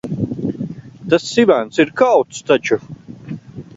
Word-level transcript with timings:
Tas 1.13 1.27
sivēns 1.33 1.79
ir 1.85 1.93
kauts 2.03 2.41
taču. 2.49 2.79